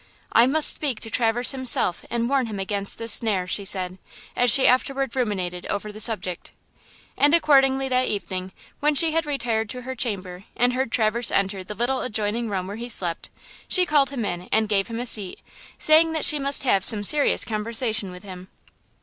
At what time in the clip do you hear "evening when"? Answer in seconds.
8.07-8.95